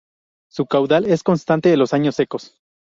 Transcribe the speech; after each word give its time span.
Su 0.49 0.65
caudal 0.65 1.05
es 1.05 1.21
constante 1.21 1.77
los 1.77 1.93
años 1.93 2.15
secos. 2.15 2.57